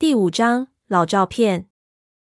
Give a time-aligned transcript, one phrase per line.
[0.00, 1.68] 第五章老照片。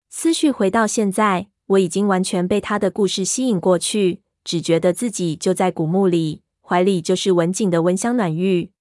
[0.10, 8.72] 思绪回到现在，我已经完全被他的故事吸引过去，只觉得自己就在古墓里，怀里就是文景的温香暖玉。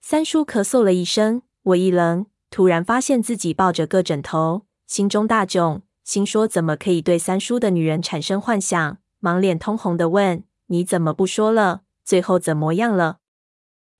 [0.00, 8.98] 三叔咳嗽了一声，我一愣，突然发现自己抱着个枕头，心中大窘，心说怎么可以对三叔的女人产生幻想？
[9.18, 11.82] 忙脸通红的问：“你怎么不说了？
[12.04, 13.18] 最后怎么样了？”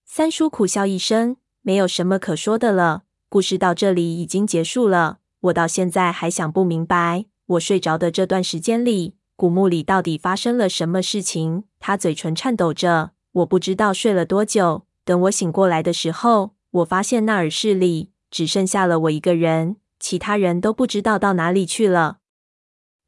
[0.07, 5.19] 三叔苦笑一声：“没有什么可说的了，故事到这里已经结束了。
[5.41, 14.87] 我到现在还想不明白，我睡着的这段时间里，古墓里到底发生了什么事情。”他嘴唇颤抖着：“我不知道睡了多久。
[15.05, 22.19] 等我醒过来的时候，我发现那耳室里只剩下了我一个人，其他人都不知道到哪里去了。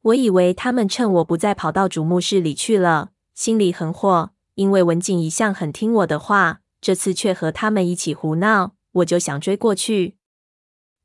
[0.03, 10.17] 我以为他们趁我不在跑到主墓室里去了，心里很火，因为文景一向很听我的话。”这次却和他们一起胡闹，我就想追过去。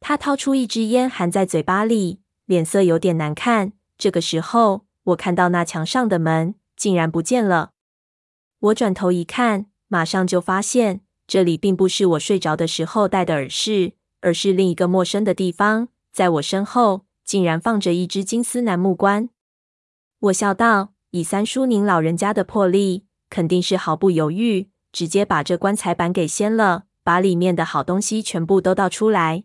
[0.01, 3.73] 他掏出一支烟，含在嘴巴里，脸色有点难看。
[3.97, 7.73] 这个时候，我看到那墙上的门竟然不见了。
[8.59, 15.89] 我转头一看，马上就发现这里并不是我睡着的时候戴的耳饰，而是另一个陌生的地方。
[16.13, 19.31] 在我身后，竟然放着一只金丝楠木棺。
[20.21, 29.45] 我笑道：“以三叔您老人家的魄力，肯定是毫不犹豫。”直接把这棺材板给掀了，把里面的好东西全部都倒出来。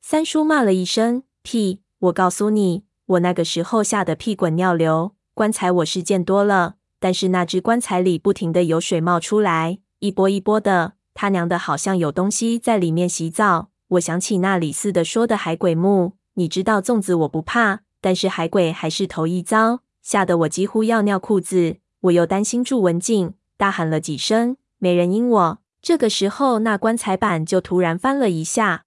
[0.00, 1.82] 三叔骂了一声：“屁！
[1.98, 5.14] 我告诉你，我那个时候吓得屁滚尿流。
[5.34, 13.68] 棺材我是见多了，但是那只棺材里不停的有水冒出来，一波一波的，他娘的，好像有东西在里面洗澡。
[13.88, 21.76] 我想起那李四的说的海鬼墓，你知道粽子我不怕，但是海鬼还是头一遭，吓得我几乎要尿裤子。
[22.00, 25.58] 我又担心住文静。”大喊了几声，没人应我。
[25.82, 28.84] 这个时候，那棺材板就突然翻了一下。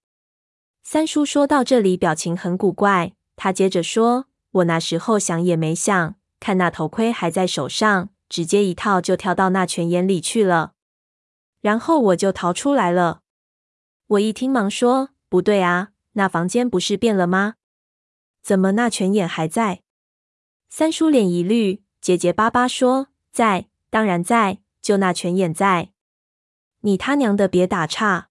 [0.82, 3.12] 三叔说到这里，表情很古怪。
[3.36, 10.72] 他接着说：“我那时候想也没想，看那头盔还在手上，直接一套就跳到那泉眼里去了。
[11.60, 13.20] 然后我就逃出来了。”
[14.08, 17.56] 我一听，忙说：“不对啊，那房间不是变了吗？
[18.42, 19.82] 怎么那泉眼还在？”
[20.70, 25.90] 三叔脸一绿，结结巴巴说：“在，当然在。”就那泉眼在，
[26.86, 28.30] 你他娘的别打岔！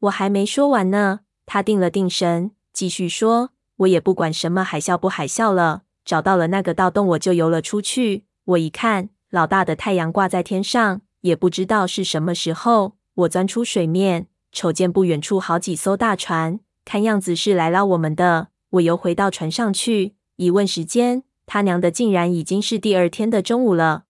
[0.00, 1.20] 我还没说完呢。
[1.46, 8.24] 他定了定神，继续说：“我也不管什么海啸不海啸了，找到了那个盗洞，我就游了出去。
[8.44, 12.96] 我一看，老大的太阳挂在天上，也不知道是什么时候。
[13.14, 18.48] 我钻出水面，瞅见不远处好几艘大船，看样子是来捞我们的。
[18.70, 24.06] 我游回到船上去，一问时间，他娘的，竟然已经是第二天的中午了。”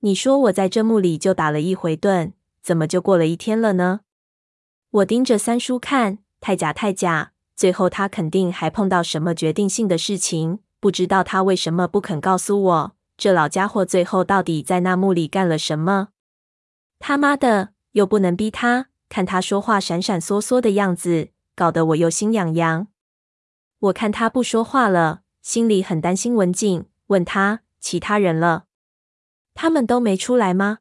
[0.00, 2.32] 你说我在这墓里就打了一回盹，
[2.66, 4.00] 怎么就过了一天了呢？
[4.90, 7.30] 我盯着三叔看，太假太假。
[7.54, 12.96] 最后他肯定还碰到什么决定性的事情，不知道他为什么不肯告诉我。
[13.16, 16.08] 这老家伙最后到底在那墓里干了什么？
[16.98, 22.88] 他妈的，又不能逼他，看他说话闪闪缩缩的样子，搞得我又心痒痒。
[23.78, 28.64] 我看他不说话了，心里很担心文静，问他其他人了。
[29.54, 30.78] 他们都没出来吗？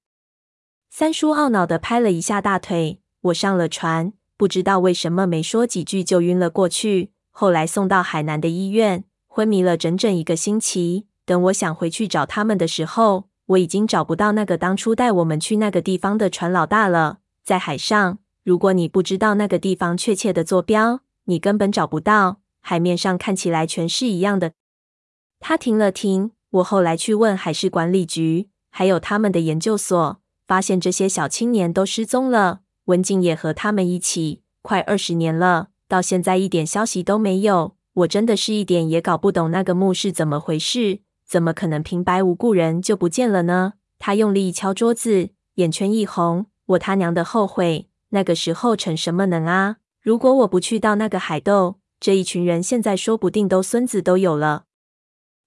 [0.90, 3.02] 三叔懊恼地拍了一下大腿。
[3.22, 7.12] 我上了船，不知道为什么没说几句就晕了过去。
[7.32, 11.08] 后来送到海南的医院，昏迷了整整一个星期。
[11.26, 17.18] 等我想回去找他们的时候，我已经找不到那个当初带我们去那个地方的船老大了。
[17.44, 22.38] 在海上，如果你不知道那个地方确切的坐标，你根本找不到。
[22.62, 24.54] 海面上看起来全是一样的。
[25.40, 28.50] 他停了停，我后来去问海事管理局。
[28.70, 32.62] 还有他们的研究所，发现这些小青年都失踪了。
[32.86, 37.76] 文静也和他们一起，快二十年了，到现在一点消息都没有。
[37.94, 43.74] 我真的是一点也搞不懂那个墓是怎么回事，怎么可能平白无故人就不见了呢？
[43.98, 49.78] 他用力敲桌子，眼圈一红，我他娘的后悔，那个时候逞什么能啊！
[50.02, 54.66] 如果我不去到那个海斗，这一群人现在说不定都孙子都有了。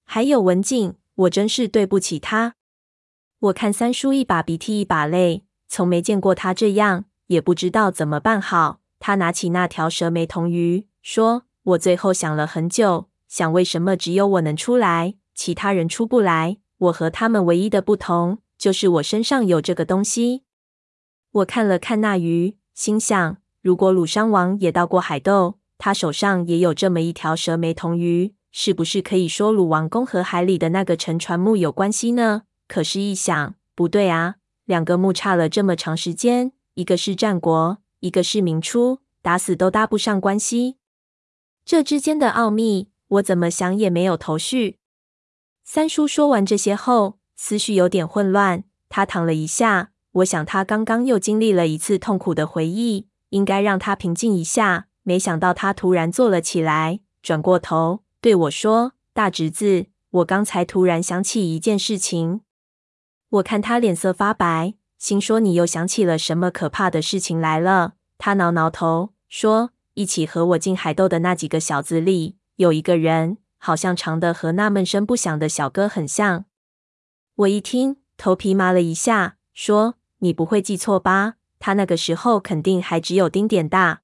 [0.05, 2.55] 还有文静，我真是对不起他。
[3.41, 8.81] 我看三叔一把鼻涕一把泪，从没见过他这样，也不知道怎么办好。
[8.99, 16.57] 他拿起那条蛇眉铜鱼，说：“我最后想了很久，想为什么只有我能出来，其他人出不来。
[16.79, 20.43] 我和他们唯一的不同，就是我身上有这个东西。”
[21.31, 32.43] 我看了看那鱼，心想：如果鲁商王也到过海斗，他手上也有这么一条蛇眉铜鱼，是不是可以说鲁王公和海里的那个沉船木有关系呢？
[32.69, 34.37] 可是，一想不对啊，
[34.67, 40.77] 两个墓差了这么长时间，一个是战国，一个是明初，打死都搭不上关系。
[41.65, 44.79] 这之间的奥秘，我怎么想也没有头绪。
[45.65, 48.65] 三叔说完这些后，思绪有点混乱。
[48.91, 54.89] 他躺了一下，我想他刚刚又经历了一次痛苦的回忆，应该让他平静一下。
[55.03, 62.41] 没想到他突然坐了起来，转过头对我说：“大侄子，我刚才突然想起一件事情。”
[63.31, 76.47] 我看他脸色发白，心说：“你又想起了什么可怕的事情来了？”他挠挠头说：“一起和我进海斗的那几个小子里，有一个人，好像长得和那闷声不响的小哥很像。”
[77.37, 81.35] 我一听，头皮麻了一下，说：“你不会记错吧？
[81.59, 84.01] 他那个时候肯定还只有丁点大。”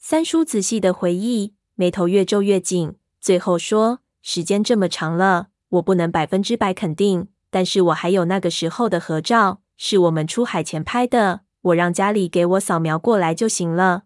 [0.00, 11.40] 三叔仔细的回忆，眉头越皱越紧，最后说：“时间这么长了，我不能百分之百肯定，但是我还有那个时候的合照，是我们出海前拍的。
[11.62, 14.04] 我让家里给我扫描过来就行了。”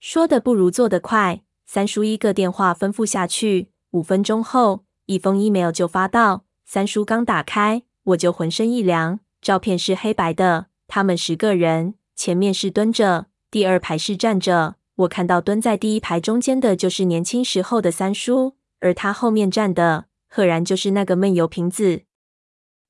[0.00, 6.44] 说的不如做的快，三叔一个电话吩咐下去，五分钟后，一封 email 就发到。
[6.64, 9.20] 三叔刚打开，我就浑身一凉。
[9.40, 14.74] 照片是黑白的，他们十个人，前面是蹲着，第二排是站着。
[14.96, 22.02] 我看到蹲在第一排中间的就是年轻时候的三叔，而他后面站的，赫然就是那个闷油瓶子。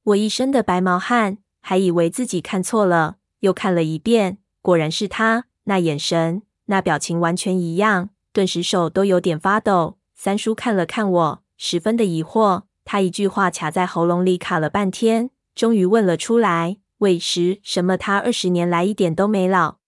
[0.06, 9.98] 我一身的白毛汗，还以为自己看错了，又看了一遍，果然是他，那眼神，那表情完全一样，顿时手都有点发抖。
[10.14, 12.62] 三叔看了看我，十分的疑惑。
[12.84, 17.96] 他一句话卡在喉咙里卡了半天，终于问了出来：“为时什么？
[17.96, 19.78] 他二十年来一点都没老。”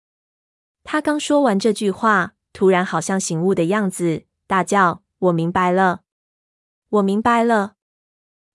[0.82, 6.00] 他刚说完这句话，突然好像醒悟的样子，大叫：“我明白了，
[6.88, 7.74] 我明白了！”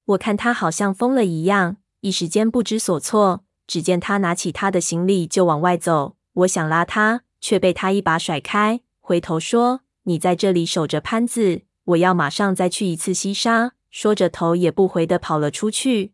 [0.05, 3.44] 我看他好像疯了一样，一时间不知所措。
[3.65, 16.11] 只见他拿起他的行李就往外走，我想拉他，却被他一把甩开，回头说：“你在这里守着潘子，我要马上再去一次西沙。”说着，头也不回的跑了出去。